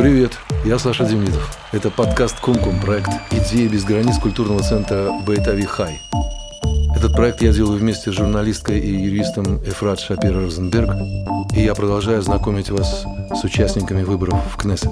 [0.00, 1.58] Привет, я Саша Демидов.
[1.72, 6.00] Это подкаст «Кумкум» проект «Идеи без границ» культурного центра Бейтави Хай.
[6.96, 10.88] Этот проект я делаю вместе с журналисткой и юристом Эфрат Шапир Розенберг,
[11.54, 13.04] и я продолжаю знакомить вас
[13.34, 14.90] с участниками выборов в Кнессет.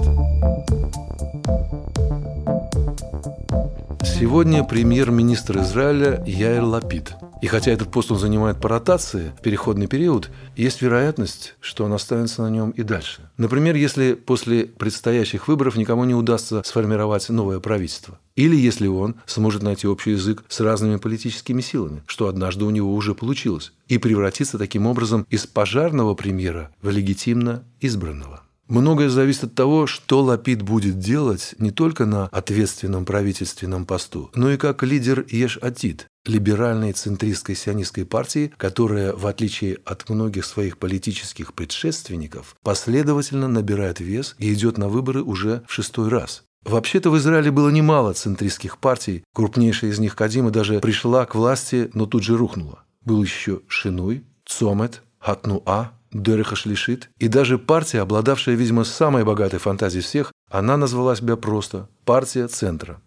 [4.03, 10.29] Сегодня премьер-министр Израиля Яир Лапид– и хотя этот пост он занимает по ротации переходный период,
[10.57, 13.29] есть вероятность, что он останется на нем и дальше.
[13.37, 18.19] Например, если после предстоящих выборов никому не удастся сформировать новое правительство.
[18.35, 22.93] Или если он сможет найти общий язык с разными политическими силами, что однажды у него
[22.93, 28.43] уже получилось, и превратиться таким образом из пожарного премьера в легитимно избранного.
[28.69, 34.51] Многое зависит от того, что Лапид будет делать не только на ответственном правительственном посту, но
[34.51, 41.55] и как лидер Еш-Атид, либеральной центристской сионистской партии, которая, в отличие от многих своих политических
[41.55, 46.43] предшественников, последовательно набирает вес и идет на выборы уже в шестой раз.
[46.63, 51.89] Вообще-то в Израиле было немало центристских партий, крупнейшая из них Кадима даже пришла к власти,
[51.95, 52.83] но тут же рухнула.
[53.03, 60.01] Был еще Шинуй, Цомет, Хатнуа, Дереха Шлишит, и даже партия, обладавшая, видимо, самой богатой фантазией
[60.01, 63.01] всех, она назвала себя просто «Партия Центра».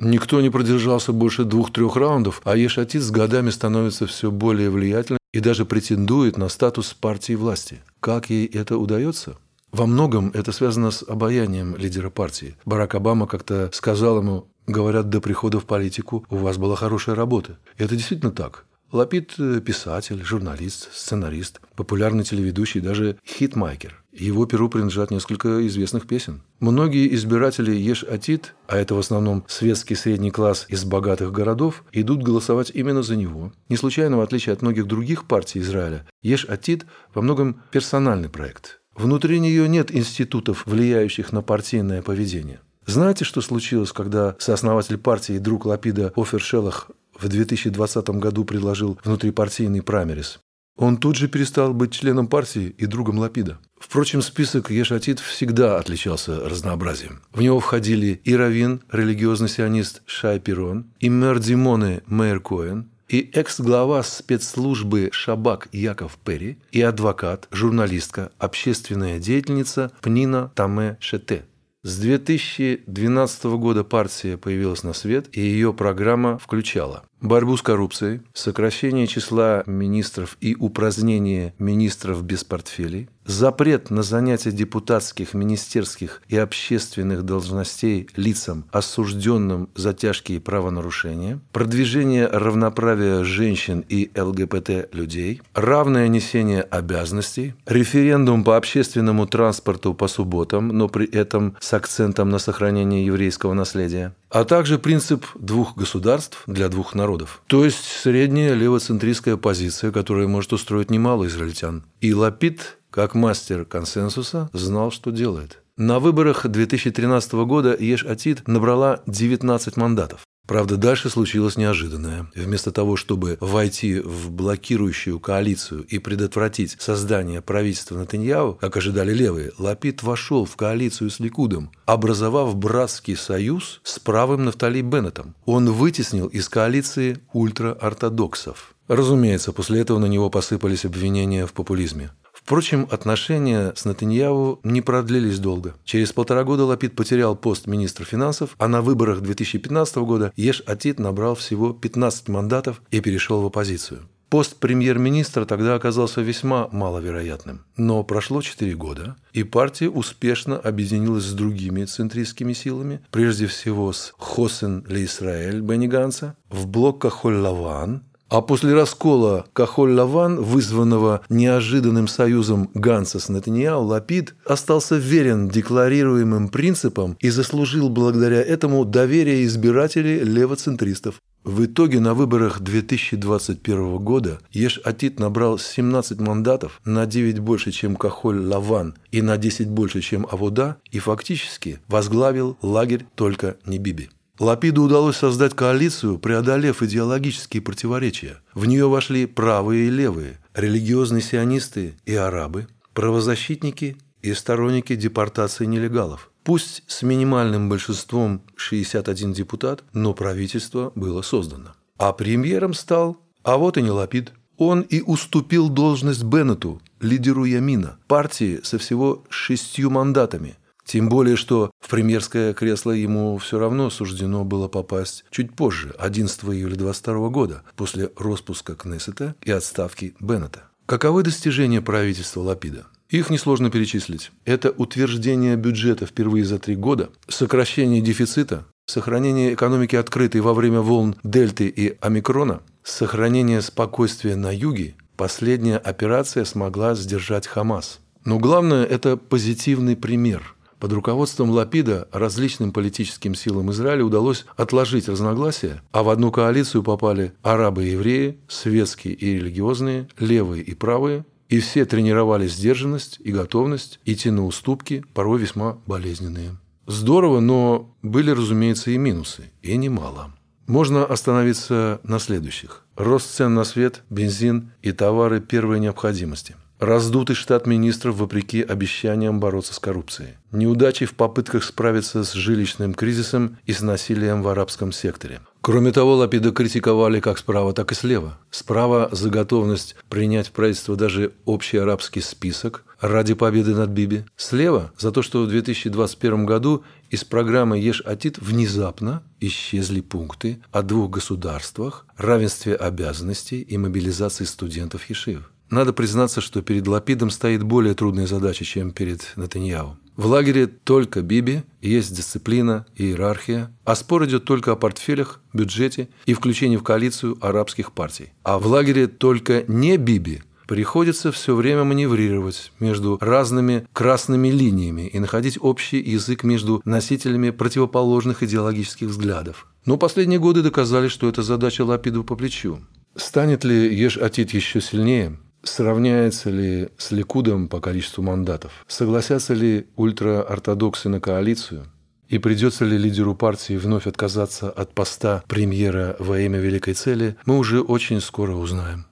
[0.00, 5.40] Никто не продержался больше двух-трех раундов, а Ешатит с годами становится все более влиятельным и
[5.40, 7.80] даже претендует на статус партии власти.
[8.00, 9.36] Как ей это удается?
[9.72, 12.56] Во многом это связано с обаянием лидера партии.
[12.64, 17.58] Барак Обама как-то сказал ему, говорят, до прихода в политику у вас была хорошая работа.
[17.76, 18.64] И это действительно так.
[18.90, 19.36] Лапид–
[19.66, 24.02] писатель, журналист, сценарист, популярный телеведущий, даже хитмайкер.
[24.12, 26.40] Его перу принадлежат несколько известных песен.
[26.58, 32.22] Многие избиратели Еш Атид, а это в основном светский средний класс из богатых городов, идут
[32.22, 33.52] голосовать именно за него.
[33.68, 38.80] Не случайно, в отличие от многих других партий Израиля, Еш Атид во многом персональный проект.
[38.94, 42.60] Внутри нее нет институтов, влияющих на партийное поведение.
[42.88, 46.90] Знаете, что случилось, когда сооснователь партии и друг Лапида Офер Шелах
[47.20, 50.40] в 2020 году предложил внутрипартийный праймерис.
[50.78, 53.58] Он тут же перестал быть членом партии и другом Лапида.
[53.80, 57.20] Впрочем, список Ешатит всегда отличался разнообразием.
[57.32, 63.28] В него входили и Равин, религиозный сионист Шай Пирон, и мэр Димоне Мэйр Коэн, и
[63.32, 71.44] экс-глава спецслужбы Шабак Яков Перри, и адвокат, журналистка, общественная деятельница Пнина Таме Шете–
[71.84, 79.06] с 2012 года партия появилась на свет, и ее программа включала борьбу с коррупцией, сокращение
[79.06, 88.08] числа министров и упразднение министров без портфелей, запрет на занятие депутатских, министерских и общественных должностей
[88.16, 98.56] лицам, осужденным за тяжкие правонарушения, продвижение равноправия женщин и ЛГБТ-людей, равное несение обязанностей, референдум по
[98.56, 104.78] общественному транспорту по субботам, но при этом с акцентом на сохранение еврейского наследия, а также
[104.78, 107.42] принцип двух государств для двух народов.
[107.46, 111.84] То есть средняя левоцентристская позиция, которая может устроить немало израильтян.
[112.00, 115.62] И Лапид как мастер консенсуса, знал, что делает.
[115.76, 120.26] На выборах 2013 года Еш-Атид набрала 19 мандатов.
[120.48, 122.26] Правда, дальше случилось неожиданное.
[122.34, 129.52] Вместо того, чтобы войти в блокирующую коалицию и предотвратить создание правительства Натаньяу, как ожидали левые,
[129.58, 135.34] Лапид вошел в коалицию с Ликудом, образовав братский союз с правым Нафтали Беннетом.
[135.44, 138.74] Он вытеснил из коалиции ультраортодоксов.
[138.88, 142.10] Разумеется, после этого на него посыпались обвинения в популизме.
[142.48, 145.74] Впрочем, отношения с Натаньяу не продлились долго.
[145.84, 150.98] Через полтора года Лапид потерял пост министра финансов, а на выборах 2015 года Еш Атит
[150.98, 154.08] набрал всего 15 мандатов и перешел в оппозицию.
[154.30, 157.66] Пост премьер-министра тогда оказался весьма маловероятным.
[157.76, 164.14] Но прошло 4 года, и партия успешно объединилась с другими центристскими силами, прежде всего с
[164.16, 172.70] Хосен Ле Исраэль Бенни Ганса, в блок Кахоль-Лаван, а после раскола Кахоль-Лаван, вызванного неожиданным союзом
[172.74, 181.20] Ганса с Нетаньяу, Лапид остался верен декларируемым принципам и заслужил благодаря этому доверие избирателей левоцентристов.
[181.44, 187.96] В итоге на выборах 2021 года Еш Атит набрал 17 мандатов, на 9 больше, чем
[187.96, 194.10] Кахоль-Лаван и на 10 больше, чем Авода, и фактически возглавил лагерь только не Биби.
[194.38, 198.40] Лапиду удалось создать коалицию, преодолев идеологические противоречия.
[198.54, 206.30] В нее вошли правые и левые, религиозные сионисты и арабы, правозащитники и сторонники депортации нелегалов.
[206.44, 211.74] Пусть с минимальным большинством 61 депутат, но правительство было создано.
[211.98, 214.32] А премьером стал, а вот и не Лапид.
[214.56, 220.56] Он и уступил должность Беннету, лидеру Ямина, партии со всего шестью мандатами–
[220.88, 226.44] Тем более, что в премьерское кресло ему все равно суждено было попасть чуть позже, 11
[226.44, 230.62] июля 22 года, после распуска Кнессета и отставки Беннета.
[230.86, 232.86] Каковы достижения правительства Лапида?
[233.10, 234.32] Их несложно перечислить.
[234.46, 241.16] Это утверждение бюджета впервые за три года, сокращение дефицита, сохранение экономики открытой во время волн
[241.22, 248.00] Дельты и Омикрона, сохранение спокойствия на юге, последняя операция смогла сдержать Хамас.
[248.24, 255.82] Но главное– это позитивный пример– под руководством Лапида различным политическим силам Израиля удалось отложить разногласия,
[255.92, 261.60] а в одну коалицию попали арабы и евреи, светские и религиозные, левые и правые, и
[261.60, 266.56] все тренировали сдержанность и готовность идти на уступки, порой весьма болезненные.
[266.86, 270.32] Здорово, но были, разумеется, и минусы, и немало.
[270.66, 272.84] Можно остановиться на следующих.
[272.96, 279.74] Рост цен на свет, бензин и товары первой необходимости– Раздутый штат министров вопреки обещаниям бороться
[279.74, 280.34] с коррупцией.
[280.52, 285.40] Неудачи в попытках справиться с жилищным кризисом и с насилием в арабском секторе.
[285.60, 288.38] Кроме того, Лапида критиковали как справа, так и слева.
[288.52, 294.24] Справа за готовность принять в правительство даже общий арабский список ради победы над Биби.
[294.36, 301.10] Слева за то, что в 2021 году из программы Еш-Атит внезапно исчезли пункты о двух
[301.10, 305.50] государствах, равенстве обязанностей и мобилизации студентов Ешив.
[305.70, 309.96] Надо признаться, что перед Лапидом стоит более трудная задача, чем перед Натаньяу.
[310.16, 316.08] В лагере только Биби, есть дисциплина и иерархия, а спор идет только о портфелях, бюджете
[316.26, 318.32] и включении в коалицию арабских партий.
[318.42, 325.18] А в лагере только не Биби приходится все время маневрировать между разными красными линиями и
[325.18, 329.66] находить общий язык между носителями противоположных идеологических взглядов.
[329.86, 332.80] Но последние годы доказали, что эта задача Лапиду по плечу.
[333.16, 335.38] Станет ли Еш-Атит еще сильнее?
[335.68, 338.72] Сравняется ли с Ликудом по количеству мандатов?
[338.88, 341.86] Согласятся ли ультраортодоксы на коалицию?
[342.28, 347.58] И придется ли лидеру партии вновь отказаться от поста премьера во имя великой цели, мы
[347.58, 349.06] уже очень скоро узнаем.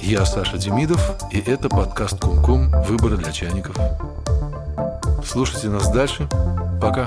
[0.00, 2.72] Я Саша Демидов, и это подкаст «Кумкум.
[2.88, 3.76] Выборы для чайников».
[5.24, 6.26] Слушайте нас дальше.
[6.80, 7.06] Пока.